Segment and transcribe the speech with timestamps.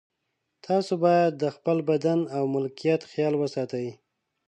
[0.65, 3.87] تاسو باید د خپل بدن او ملکیت خیال وساتئ.